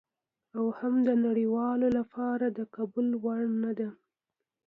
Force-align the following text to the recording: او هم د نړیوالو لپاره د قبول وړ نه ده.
او 0.57 0.65
هم 0.77 0.93
د 1.07 1.09
نړیوالو 1.25 1.87
لپاره 1.97 2.45
د 2.49 2.59
قبول 2.75 3.07
وړ 3.23 3.41
نه 3.63 3.71
ده. 3.79 3.89